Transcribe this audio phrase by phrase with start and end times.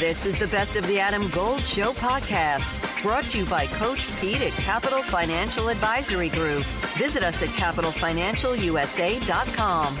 [0.00, 4.08] This is the Best of the Adam Gold Show podcast, brought to you by Coach
[4.18, 6.64] Pete at Capital Financial Advisory Group.
[6.96, 9.96] Visit us at capitalfinancialusa.com.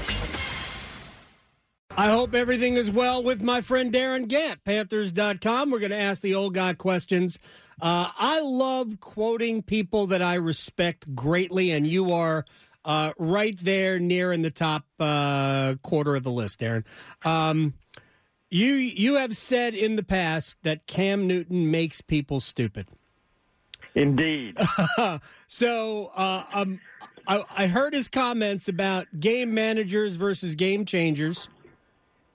[1.98, 5.70] I hope everything is well with my friend Darin Gantt, Panthers.com.
[5.70, 7.38] We're going to ask the old guy questions.
[7.78, 12.46] Uh, I love quoting people that I respect greatly, and you are
[12.86, 16.86] uh, right there near in the top uh, quarter of the list, Darin.
[17.22, 17.74] Um,
[18.50, 22.88] you you have said in the past that Cam Newton makes people stupid.
[23.94, 24.56] Indeed.
[25.46, 26.80] so uh, um,
[27.26, 31.48] I, I heard his comments about game managers versus game changers.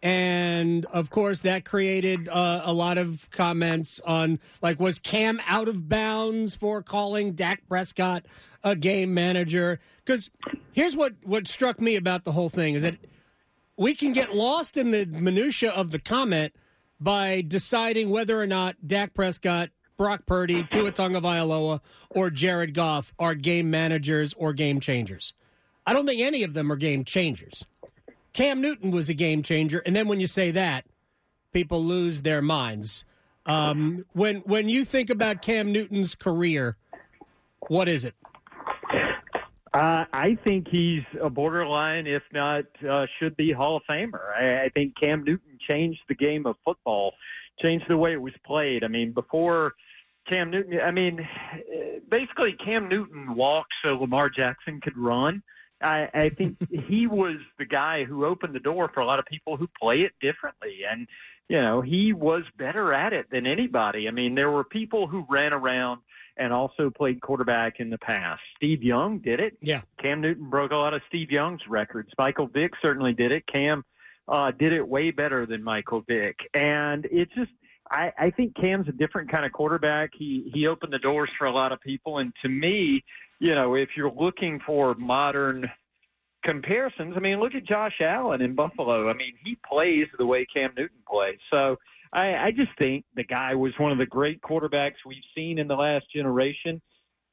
[0.02, 5.68] And of course, that created uh, a lot of comments on like, was Cam out
[5.68, 8.26] of bounds for calling Dak Prescott
[8.64, 9.80] a game manager?
[10.04, 10.30] Because
[10.74, 12.98] here's what what struck me about the whole thing is that
[13.78, 16.54] we can get lost in the minutia of the comment
[17.00, 23.36] by deciding whether or not Dak Prescott, Brock Purdy, Tua Tagovailoa, or Jared Goff are
[23.36, 25.34] game managers or game changers.
[25.86, 27.66] I don't think any of them are game changers.
[28.34, 30.86] Cam Newton was a game changer, and then when you say that,
[31.54, 33.06] people lose their minds.
[33.46, 36.76] Um, when when you think about Cam Newton's career,
[37.68, 38.16] what is it?
[39.76, 44.34] Uh, I think he's a borderline, if not uh, should be Hall of Famer.
[44.34, 47.12] I, I think Cam Newton changed the game of football,
[47.62, 48.86] changed the way it was played.
[48.86, 49.74] I mean, before
[50.32, 51.28] Cam Newton, I mean,
[52.10, 55.44] basically Cam Newton walked so Lamar Jackson could run.
[55.82, 56.56] I, I think
[56.88, 60.04] he was the guy who opened the door for a lot of people who play
[60.04, 60.84] it differently.
[60.90, 61.06] And,
[61.50, 64.08] you know, he was better at it than anybody.
[64.08, 66.00] I mean, there were people who ran around
[66.38, 68.42] and also played quarterback in the past.
[68.58, 69.58] Steve Young did it.
[69.62, 69.82] Yeah.
[70.02, 72.10] Cam Newton broke a lot of Steve Young's records.
[72.18, 73.44] Michael Vick certainly did it.
[73.48, 73.84] Cam
[74.28, 76.38] uh, did it way better than Michael Vick.
[76.54, 77.52] And it's just,
[77.90, 80.12] I, I think Cam's a different kind of quarterback.
[80.18, 83.04] He he opened the doors for a lot of people, and to me,
[83.40, 85.70] you know, if you're looking for modern
[86.44, 89.10] comparisons, I mean, look at Josh Allen in Buffalo.
[89.10, 91.38] I mean, he plays the way Cam Newton plays.
[91.54, 91.78] So
[92.16, 95.68] I, I just think the guy was one of the great quarterbacks we've seen in
[95.68, 96.82] the last generation.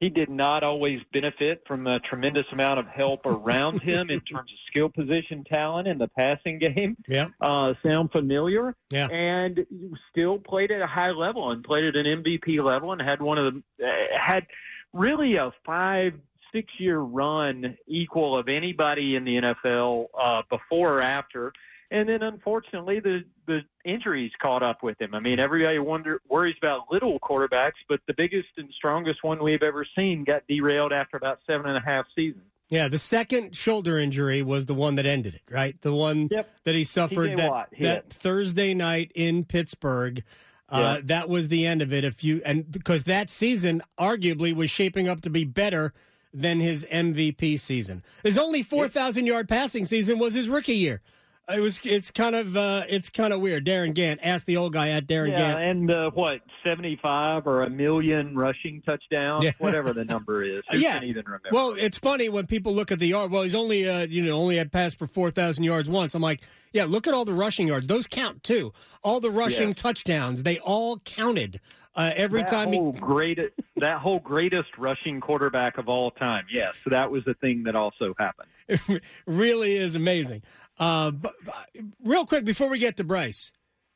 [0.01, 4.51] He did not always benefit from a tremendous amount of help around him in terms
[4.51, 6.97] of skill position talent in the passing game.
[7.07, 7.29] Yeah.
[7.39, 8.75] Uh, sound familiar?
[8.89, 9.07] Yeah.
[9.07, 9.65] And
[10.11, 13.37] still played at a high level and played at an MVP level and had one
[13.37, 14.45] of the, uh, had
[14.91, 16.11] really a five,
[16.53, 21.53] six year run equal of anybody in the NFL uh, before or after.
[21.93, 25.13] And then, unfortunately, the the injuries caught up with him.
[25.13, 29.61] I mean, everybody wonder worries about little quarterbacks, but the biggest and strongest one we've
[29.61, 32.43] ever seen got derailed after about seven and a half seasons.
[32.69, 35.79] Yeah, the second shoulder injury was the one that ended it, right?
[35.81, 36.49] The one Yep.
[36.63, 40.23] that he suffered that, that Thursday night in Pittsburgh.
[40.69, 40.97] Uh.
[41.03, 42.03] That was the end of it.
[42.03, 45.93] If you and because that season arguably was shaping up to be better
[46.33, 48.03] than his MVP season.
[48.23, 51.01] His only four thousand yard passing season was his rookie year.
[51.49, 51.77] It was.
[51.83, 52.55] It's kind of.
[52.55, 53.65] Uh, it's kind of weird.
[53.65, 54.19] Darin Gantt.
[54.23, 55.71] Ask the old guy at Darin Yeah, Gantt.
[55.71, 59.51] and uh, what seventy five or a million rushing touchdowns, Yeah.
[59.57, 60.61] whatever the number is.
[60.71, 60.99] Who yeah.
[60.99, 61.49] can even remember?
[61.51, 63.29] Well, it's funny when people look at the yard.
[63.29, 66.15] Well, he's only uh, you know only had passed for four thousand yards once.
[66.15, 67.87] I'm like, yeah, look at all the rushing yards.
[67.87, 68.71] Those count too.
[69.03, 69.73] All the rushing Yeah.
[69.73, 70.43] touchdowns.
[70.43, 71.59] They all counted.
[71.95, 76.45] Uh, every that time he whole greatest that whole greatest rushing quarterback of all time.
[76.51, 78.47] Yes, so that was the thing that also happened.
[78.67, 80.41] it really is amazing.
[80.79, 81.67] Uh, but, but
[82.03, 83.51] real quick before we get to Bryce,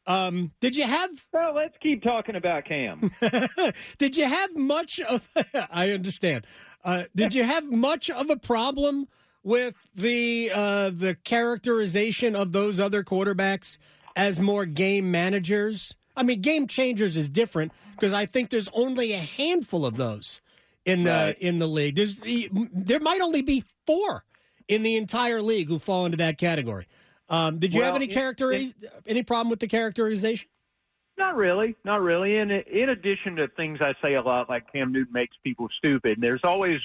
[0.06, 3.10] um, did you have Well, let's keep talking about Cam.
[3.98, 5.28] did you have much of?
[5.72, 6.46] I understand.
[6.84, 9.08] Uh, did you have much of a problem
[9.44, 13.78] with the uh, the characterization of those other quarterbacks
[14.16, 15.96] as more game managers?
[16.16, 20.42] I mean, game changers is different because I think there's only a handful of those
[20.86, 21.38] in the Right.
[21.40, 21.96] in the league.
[21.96, 22.20] There's
[22.74, 24.24] there might only be four
[24.68, 26.88] in the entire league who fall into that category.
[27.30, 28.54] Um, did you have any character
[29.06, 30.48] any problem with the characterization?
[31.18, 32.38] Not really, not really.
[32.38, 36.20] And in addition to things I say a lot, like Cam Newton makes people stupid,
[36.22, 36.78] there's always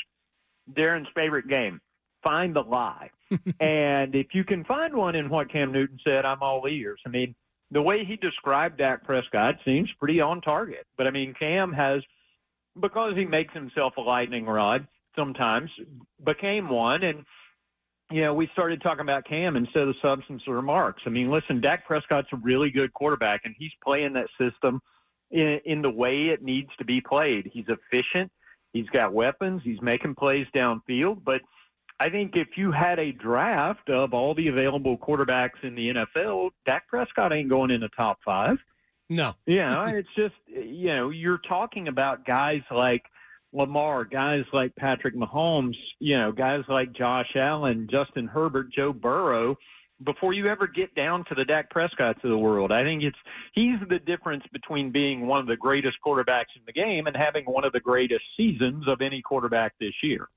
[0.74, 1.80] Darin's favorite game:
[2.24, 3.10] find the lie.
[3.60, 7.00] and if you can find one in what Cam Newton said, I'm all ears.
[7.06, 7.34] I mean,
[7.70, 10.86] the way he described Dak Prescott seems pretty on target.
[10.96, 12.02] But I mean, Cam has
[12.80, 15.70] because he makes himself a lightning rod sometimes
[16.24, 17.24] became one and
[18.12, 21.02] you know, we started talking about Cam instead of substance of remarks.
[21.06, 24.80] I mean, listen, Dak Prescott's a really good quarterback, and he's playing that system
[25.30, 27.50] in, in the way it needs to be played.
[27.52, 28.30] He's efficient.
[28.72, 29.62] He's got weapons.
[29.64, 31.24] He's making plays downfield.
[31.24, 31.40] But
[32.00, 36.50] I think if you had a draft of all the available quarterbacks in the NFL,
[36.66, 38.58] Dak Prescott ain't going in the top five.
[39.08, 39.34] No.
[39.46, 43.02] Yeah, it's just you know you're talking about guys like
[43.52, 49.56] Lamar, guys like Patrick Mahomes, you know, guys like Josh Allen, Justin Herbert, Joe Burrow.
[50.04, 53.18] Before you ever get down to the Dak Prescotts of the world, I think it's
[53.52, 57.44] he's the difference between being one of the greatest quarterbacks in the game and having
[57.44, 60.28] one of the greatest seasons of any quarterback this year.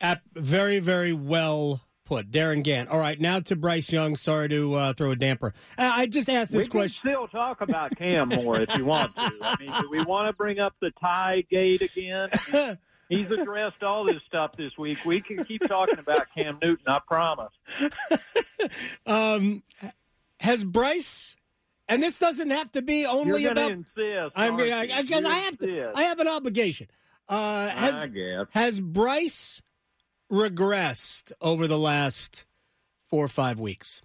[0.00, 2.30] At Very, very well put.
[2.30, 2.90] Darin Gantt.
[2.90, 4.16] All right, now to Bryce Young.
[4.16, 5.54] Sorry to uh, throw a damper.
[5.78, 7.08] Uh, I just asked this we question.
[7.08, 9.32] We can still talk about Cam more if you want to.
[9.42, 12.30] I mean, do we want to bring up the tie gate again?
[13.08, 15.04] He's addressed all this stuff this week.
[15.04, 16.84] We can keep talking about Cam Newton.
[16.86, 17.52] I promise.
[19.06, 19.62] um,
[20.40, 21.36] has Bryce?
[21.86, 23.70] And this doesn't have to be only about.
[23.70, 25.92] Insist, I mean, I, I, I have to.
[25.94, 26.88] I have an obligation.
[27.28, 28.08] Uh, has,
[28.50, 29.60] has Bryce
[30.30, 32.44] regressed over the last
[33.08, 34.02] four or five weeks?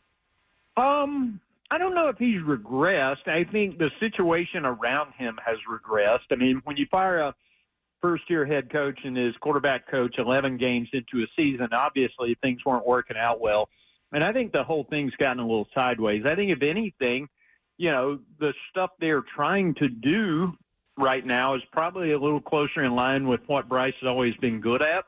[0.77, 1.39] Um,
[1.71, 3.27] I don't know if he's regressed.
[3.27, 6.31] I think the situation around him has regressed.
[6.31, 7.35] I mean, when you fire a
[8.01, 12.59] first year head coach and his quarterback coach 11 games into a season, obviously things
[12.65, 13.69] weren't working out well.
[14.11, 16.23] And I think the whole thing's gotten a little sideways.
[16.25, 17.27] I think, if anything,
[17.77, 20.53] you know, the stuff they're trying to do
[20.97, 24.61] right now is probably a little closer in line with what Bryce has always been
[24.61, 25.05] good at.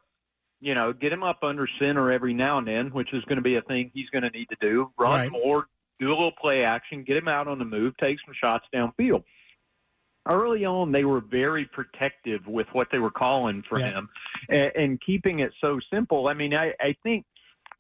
[0.61, 3.41] You know, get him up under center every now and then, which is going to
[3.41, 4.91] be a thing he's going to need to do.
[4.97, 5.31] Run right.
[5.31, 5.67] more,
[5.99, 9.23] do a little play action, get him out on the move, take some shots downfield.
[10.27, 13.89] Early on, they were very protective with what they were calling for Yeah.
[13.89, 14.09] him
[14.49, 16.27] and, and keeping it so simple.
[16.27, 17.25] I mean, I, I think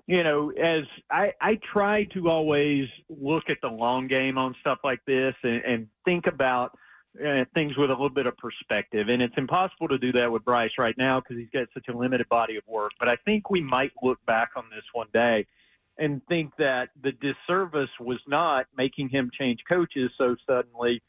[0.07, 4.79] you know, as I, I try to always look at the long game on stuff
[4.83, 6.77] like this and, and think about
[7.19, 9.07] uh, things with a little bit of perspective.
[9.09, 11.97] And it's impossible to do that with Bryce right now because he's got such a
[11.97, 12.91] limited body of work.
[12.99, 15.45] But I think we might look back on this one day
[15.97, 21.01] and think that the disservice was not making him change coaches so suddenly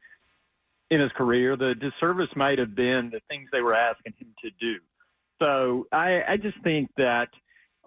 [0.90, 1.56] in his career.
[1.56, 4.76] The disservice might have been the things they were asking him to do.
[5.42, 7.30] So I, I just think that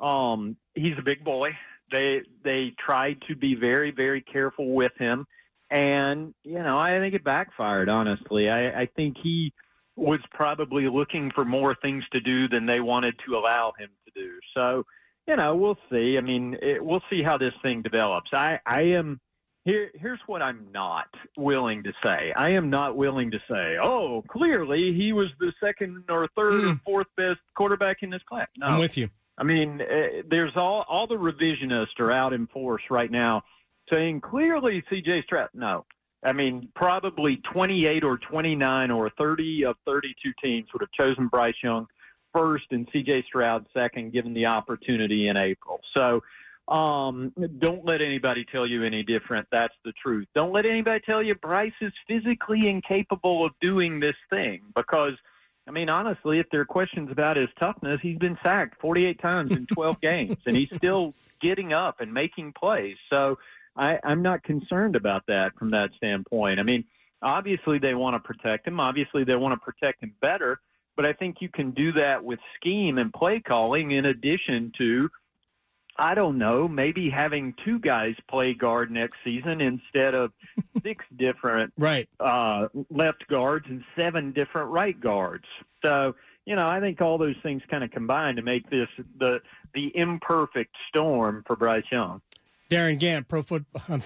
[0.01, 1.51] um, he's a big boy.
[1.91, 5.27] They they tried to be very very careful with him,
[5.75, 7.89] and you know I think it backfired.
[7.89, 9.54] Honestly, I, I think he
[9.95, 14.12] was probably looking for more things to do than they wanted to allow him to
[14.22, 14.31] do.
[14.54, 14.86] So
[15.27, 16.18] you know we'll see.
[16.18, 18.31] I mean it, we'll see how this thing develops.
[18.33, 19.19] I I am.
[19.68, 21.07] Here, here's what I'm not
[21.38, 22.31] willing to say.
[22.36, 26.68] I am not willing to say, oh, clearly he was the second or third or
[26.75, 26.81] Mm.
[26.83, 28.48] fourth best quarterback in this class.
[28.60, 29.10] No, I'm with you.
[29.39, 33.42] I mean, uh, there's all all the revisionists are out in force right now,
[33.91, 35.23] saying clearly C.J.
[35.23, 35.49] Stroud.
[35.53, 35.85] No,
[36.23, 41.55] I mean probably 28 or 29 or 30 of 32 teams would have chosen Bryce
[41.63, 41.87] Young
[42.33, 43.23] first and C.J.
[43.27, 45.81] Stroud second, given the opportunity in April.
[45.95, 46.21] So.
[46.67, 49.47] Um, don't let anybody tell you any different.
[49.51, 50.27] That's the truth.
[50.33, 55.13] Don't let anybody tell you Bryce is physically incapable of doing this thing because
[55.67, 59.51] I mean, honestly, if there are questions about his toughness, he's been sacked 48 times
[59.51, 62.97] in 12 games, and he's still getting up and making plays.
[63.11, 63.39] So
[63.75, 66.60] I, I'm not concerned about that from that standpoint.
[66.60, 66.86] I mean,
[67.22, 68.80] obviously they want to protect him.
[68.80, 70.60] Obviously they want to protect him better.
[70.95, 75.10] But I think you can do that with scheme and play calling in addition to,
[75.98, 80.31] I don't know, maybe having two guys play guard next season instead of
[80.81, 82.07] six different Right.
[82.21, 85.45] uh, left guards and seven different right guards.
[85.83, 88.88] So, you know, I think all those things kind of combine to make this
[89.19, 89.42] the
[89.73, 92.21] the imperfect storm for Bryce Young.
[92.69, 93.81] Darin Gantt, pro football.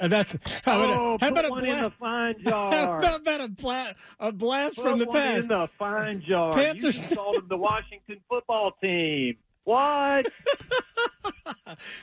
[0.00, 1.94] that's how about, oh, a, how about a one in the blast?
[1.98, 5.42] fine How about a, bla- a blast Put from the one past?
[5.42, 6.52] in the fine jar.
[6.52, 9.36] Panthers- You called them the Washington football team.
[9.64, 10.26] What?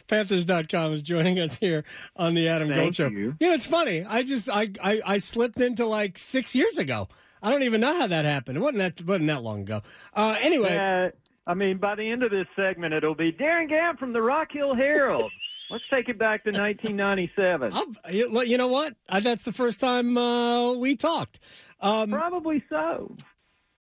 [0.08, 1.84] Panthers.com is joining us here
[2.16, 3.08] on the Adam Thank Gold Show.
[3.08, 3.36] you.
[3.42, 4.06] know, it's funny.
[4.08, 7.08] I just I, I I slipped into like six years ago.
[7.42, 8.58] I don't even know how that happened.
[8.58, 9.82] It wasn't that wasn't that long ago.
[10.14, 13.98] Uh, anyway, Uh, I mean, by the end of this segment, it'll be Darin Gantt
[14.00, 15.32] from the Rock Hill Herald.
[15.70, 17.74] Let's take it back to 1997.
[17.74, 18.94] I'll, you know what?
[19.10, 21.40] That's the first time uh, we talked.
[21.82, 23.16] Um, Probably so.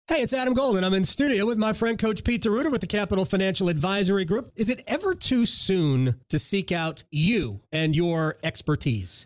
[0.07, 0.83] Hey, it's Adam Golden.
[0.83, 4.51] I'm in studio with my friend Coach Pete DeRuiter with the Capital Financial Advisory Group.
[4.57, 9.25] Is it ever too soon to seek out you and your expertise?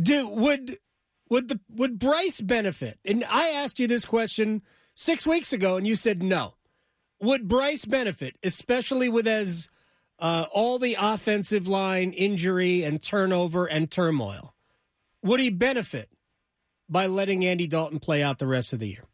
[0.00, 0.78] Do would
[1.28, 2.98] would the would Bryce benefit?
[3.04, 4.62] And I asked you this question
[4.94, 6.54] six weeks ago, and you said no.
[7.20, 9.68] Would Bryce benefit, especially with as
[10.18, 14.54] uh, all the offensive line injury and turnover and turmoil?
[15.22, 16.08] Would he benefit
[16.88, 19.04] by letting Andy Dalton play out the rest of the year?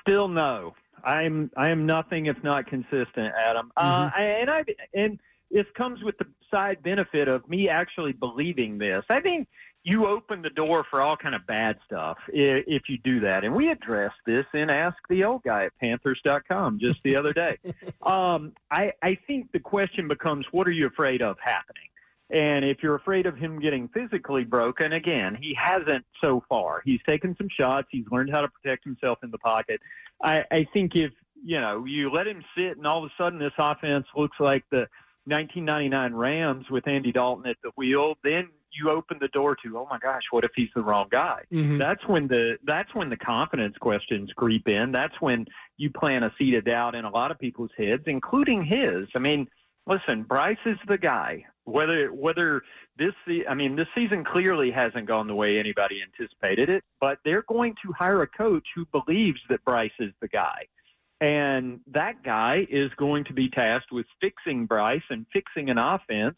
[0.00, 0.74] Still no.
[1.04, 3.72] I'm I am nothing if not consistent, Adam.
[3.76, 4.20] Uh, Mm-hmm.
[4.20, 5.20] and I and
[5.50, 9.04] this comes with the side benefit of me actually believing this.
[9.10, 9.48] I think
[9.84, 13.44] you open the door for all kind of bad stuff if, if you do that.
[13.44, 17.58] And we addressed this in Ask the Old Guy at Panthers.com just the other day.
[18.02, 21.88] um, I I think the question becomes, what are you afraid of happening?
[22.30, 26.80] And if you're afraid of him getting physically broken, again, he hasn't so far.
[26.82, 27.88] He's taken some shots.
[27.90, 29.80] He's learned how to protect himself in the pocket.
[30.22, 31.12] I, I think if
[31.44, 34.64] you know you let him sit, and all of a sudden this offense looks like
[34.70, 34.86] the
[35.26, 39.86] 1999 Rams with Andy Dalton at the wheel, then you open the door to, oh
[39.90, 41.42] my gosh, what if he's the wrong guy?
[41.52, 41.78] Mhm.
[41.78, 44.92] That's when the that's when the confidence questions creep in.
[44.92, 48.64] That's when you plant a seed of doubt in a lot of people's heads, including
[48.64, 49.08] his.
[49.14, 49.48] I mean,
[49.86, 51.44] listen, Bryce is the guy.
[51.64, 52.62] Whether whether
[52.96, 53.14] this
[53.48, 57.74] I mean this season clearly hasn't gone the way anybody anticipated it, but they're going
[57.84, 60.66] to hire a coach who believes that Bryce is the guy.
[61.20, 66.36] And that guy is going to be tasked with fixing Bryce and fixing an offense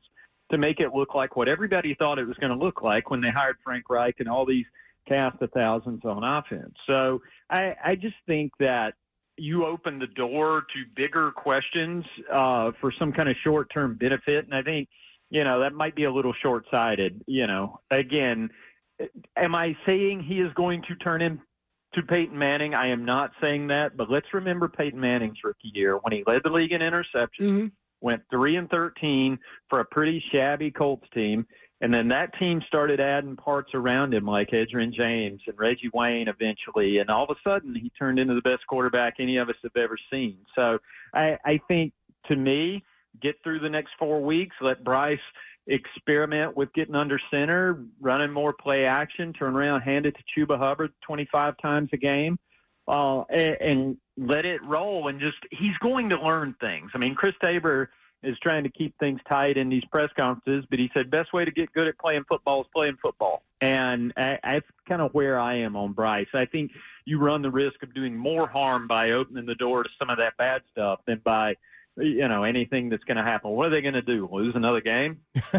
[0.50, 3.20] to make it look like what everybody thought it was going to look like when
[3.20, 4.66] they hired Frank Reich and all these
[5.08, 6.74] cast of thousands on offense.
[6.88, 8.94] So I, I just think that
[9.36, 14.44] you open the door to bigger questions uh, for some kind of short term benefit.
[14.44, 14.88] And I think,
[15.30, 17.22] you know, that might be a little short sighted.
[17.26, 18.50] You know, again,
[19.36, 22.74] am I saying he is going to turn into Peyton Manning?
[22.74, 26.42] I am not saying that, but let's remember Peyton Manning's rookie year when he led
[26.44, 27.72] the league in interceptions Mhm.
[28.04, 29.38] Went three and thirteen
[29.70, 31.46] for a pretty shabby Colts team,
[31.80, 36.28] and then that team started adding parts around him like Edgerrin James and Reggie Wayne
[36.28, 39.56] eventually, and all of a sudden he turned into the best quarterback any of us
[39.62, 40.37] have ever seen.
[40.56, 40.78] So
[41.14, 41.92] I, I think
[42.30, 42.84] to me,
[43.20, 45.18] get through the next four weeks, let Bryce
[45.66, 50.58] experiment with getting under center, running more play action, turn around, hand it to Chuba
[50.58, 52.38] Hubbard 25 times a game
[52.88, 55.08] uh, and, and let it roll.
[55.08, 56.90] And just he's going to learn things.
[56.94, 57.90] I mean, Chris Tabor
[58.24, 61.44] is trying to keep things tight in these press conferences, but he said best way
[61.44, 63.42] to get good at playing football is playing football.
[63.60, 66.26] And I, that's kind of where I am on Bryce.
[66.34, 66.72] I think
[67.04, 70.18] you run the risk of doing more harm by opening the door to some of
[70.18, 71.54] that bad stuff than by
[71.96, 73.50] you know anything that's going to happen.
[73.50, 74.28] What are they going to do?
[74.30, 75.18] Lose another game?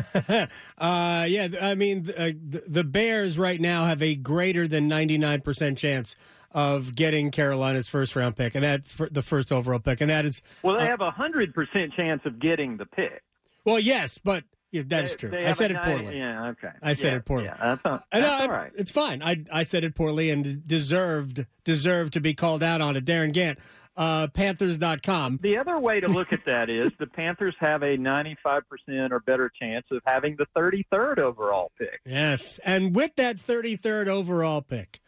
[0.77, 5.77] uh, yeah, I mean, uh, the, the Bears right now have a greater than 99%
[5.77, 6.15] chance
[6.51, 10.25] of getting Carolina's first round pick, and that for the first overall pick, and that
[10.25, 13.21] is Well, they Uh, have a hundred percent chance of getting the pick.
[13.65, 15.37] well, yes, but yeah, that is They- true.
[15.45, 16.17] I said it poorly.
[16.17, 16.69] Yeah, okay.
[16.81, 17.45] I said Yeah, it poorly.
[17.45, 18.71] Yeah, that's, that's know, all right.
[18.75, 19.21] It's fine.
[19.23, 23.05] I I said it poorly and deserved deserved to be called out on it.
[23.05, 23.57] Darin Gantt,
[23.95, 25.39] uh, Panthers.com.
[25.41, 29.49] The other way to look at that is the Panthers have a 95% or better
[29.57, 32.01] chance of having the 33rd overall pick.
[32.05, 34.99] Yes, and with that 33rd overall pick,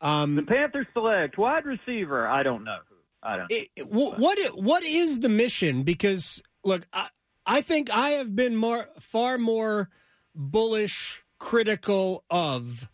[0.00, 2.26] The um, Panthers select wide receiver.
[2.26, 2.78] I don't know.
[3.22, 3.50] I don't.
[3.50, 5.82] it, it- what what is the mission?
[5.82, 7.08] Because look, I,
[7.46, 9.90] I think I have been more far more
[10.34, 12.88] bullish, critical of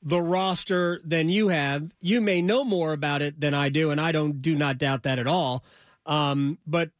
[0.00, 1.90] the roster than you have.
[2.00, 5.02] You may know more about it than I do, and I don't do not doubt
[5.04, 5.64] that at all.
[6.06, 6.90] Um, but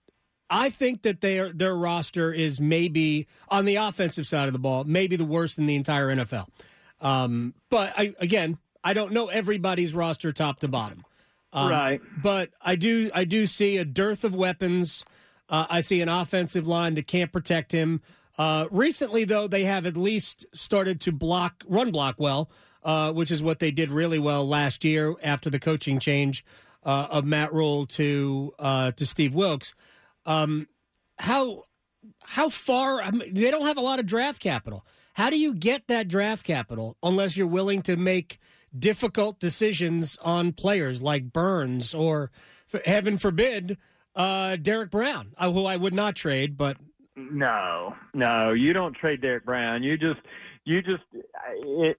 [0.50, 4.82] I think that their their roster is maybe on the offensive side of the ball,
[4.84, 6.48] maybe the worst in the entire NFL.
[7.00, 11.04] Um, but I, again, I don't know everybody's roster top to bottom.
[11.52, 12.00] Um, Right.
[12.22, 15.04] But I do I do see a dearth of weapons.
[15.48, 18.00] Uh, I see an offensive line that can't protect him.
[18.38, 22.50] Uh, recently, though, they have at least started to block run block well,
[22.82, 26.44] uh, which is what they did really well last year after the coaching change
[26.84, 29.74] uh, of Matt Rhule to uh, to Steve Wilks.
[30.24, 30.68] Um,
[31.18, 31.64] how
[32.22, 34.86] how far I mean, they don't have a lot of draft capital.
[35.14, 38.38] How do you get that draft capital unless you're willing to make
[38.76, 42.30] difficult decisions on players like Burns or,
[42.84, 43.76] heaven forbid,
[44.14, 46.76] uh, Derrick Brown, uh, who I would not trade, but
[47.16, 49.82] No, no, you don't trade Derrick Brown.
[49.82, 50.20] You just,
[50.64, 51.02] you just.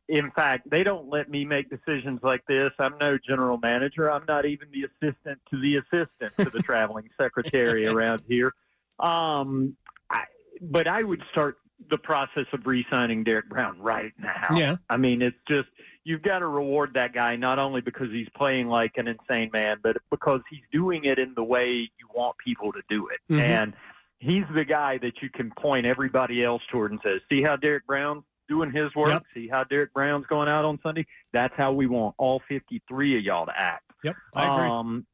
[0.08, 2.72] In fact, they don't let me make decisions like this.
[2.80, 4.12] I'm no general manager.
[4.12, 8.54] I'm not even the assistant to the assistant to the traveling secretary around here.
[9.00, 9.76] Um,
[10.10, 10.24] I,
[10.62, 11.58] but I would start
[11.90, 14.56] the process of re-signing Derrick Brown right now.
[14.56, 14.78] Yeah.
[14.90, 15.68] I mean, it's just
[16.04, 19.78] you've got to reward that guy not only because he's playing like an insane man,
[19.82, 21.66] but because he's doing it in the way
[21.98, 23.20] you want people to do it.
[23.34, 23.40] Mhm.
[23.40, 23.74] And
[24.20, 27.86] he's the guy that you can point everybody else toward and says, "See how Derrick
[27.86, 29.24] Brown doing his work, Yep.
[29.34, 31.06] see how Derrick Brown's going out on Sunday.
[31.32, 33.90] That's how we want all 53 of y'all to act.
[34.04, 34.68] Yep, I agree.
[34.70, 35.06] Um,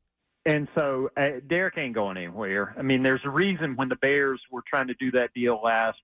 [0.46, 2.74] and so uh, Derrick ain't going anywhere.
[2.78, 6.00] I mean, there's a reason when the Bears were trying to do that deal last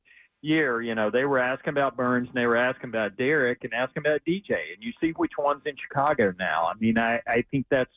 [0.46, 3.74] year, you know, they were asking about Burns and they were asking about Derrick and
[3.74, 4.52] asking about DJ.
[4.74, 6.66] And you see which one's in Chicago now.
[6.66, 7.92] I mean, I, I think that's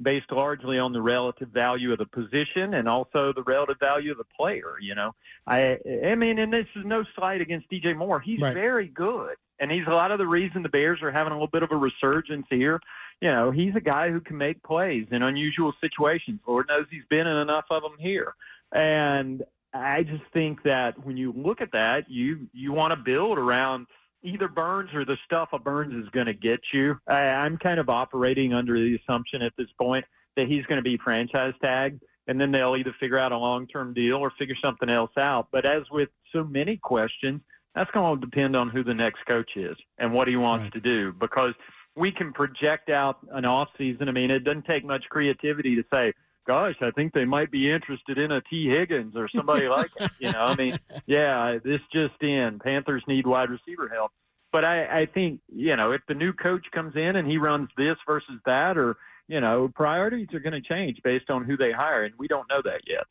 [0.00, 4.18] based largely on the relative value of the position and also the relative value of
[4.18, 5.12] the player, you know.
[5.46, 8.20] I I mean, and this is no slight against DJ Moore.
[8.20, 8.54] He's Right.
[8.54, 9.34] very good.
[9.60, 11.72] And he's a lot of the reason the Bears are having a little bit of
[11.72, 12.80] a resurgence here
[13.20, 16.40] you know, he's a guy who can make plays in unusual situations.
[16.46, 18.34] Lord knows he's been in enough of them here.
[18.72, 19.42] And
[19.74, 23.86] I just think that when you look at that, you you want to build around
[24.22, 26.98] either Burns or the stuff a Burns is going to get you.
[27.06, 30.04] I, I'm kind of operating under the assumption at this point
[30.36, 33.66] that he's going to be franchise tagged, and then they'll either figure out a long
[33.66, 35.48] term deal or figure something else out.
[35.52, 37.40] But as with so many questions,
[37.74, 40.72] that's going to depend on who the next coach is and what he wants Right.
[40.72, 41.52] to do because
[41.94, 44.08] we can project out an off season.
[44.08, 46.12] I mean, it doesn't take much creativity to say,
[46.48, 50.10] "Gosh, I think they might be interested in a Tee Higgins or somebody like it."
[50.18, 52.58] You know, I mean, yeah, this just in.
[52.58, 54.10] Panthers need wide receiver help,
[54.50, 57.68] but I, I think you know if the new coach comes in and he runs
[57.76, 58.96] this versus that, or
[59.28, 62.48] you know, priorities are going to change based on who they hire, and we don't
[62.48, 63.04] know that yet.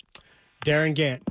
[0.64, 1.22] Darin Gantt,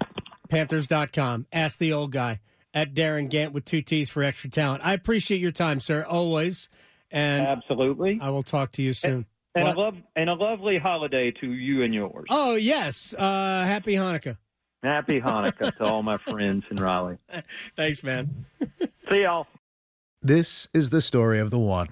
[0.49, 1.47] Panthers.com.
[1.53, 2.41] Ask the old guy
[2.73, 4.83] at Darin Gantt with two T's for extra talent.
[4.85, 6.69] I appreciate your time, sir, always.
[7.11, 9.27] And Absolutely, I will talk to you soon.
[9.57, 9.77] And What?
[9.77, 12.27] a love and a lovely holiday to you and yours.
[12.31, 13.15] Oh, yes.
[13.15, 14.37] Uh, happy Hanukkah.
[14.83, 17.19] Happy Hanukkah to all my friends in Raleigh.
[17.77, 18.47] Thanks, man.
[19.11, 19.47] See y'all.
[20.23, 21.89] This is the story of the one.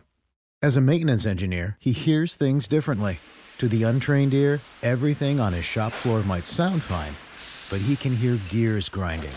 [0.63, 3.19] As a maintenance engineer, he hears things differently.
[3.59, 7.15] To the untrained ear, everything on his shop floor might sound fine,
[7.71, 9.31] but he can hear gears grinding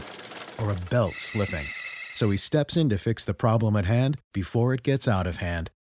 [0.59, 1.65] or a belt slipping.
[2.15, 5.37] So he steps in to fix the problem at hand before it gets out of
[5.37, 5.69] hand.